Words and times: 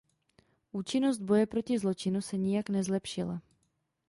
Účinnost 0.71 1.21
boje 1.21 1.45
proti 1.45 1.77
zločinu 1.79 2.21
se 2.21 2.37
nijak 2.37 2.69
nezlepšila. 2.69 3.41